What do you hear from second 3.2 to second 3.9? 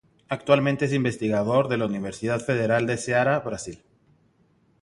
Brasil.